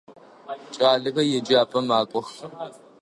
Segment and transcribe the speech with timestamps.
[0.79, 2.27] Кӏалэхэр еджапӏэм макӏох.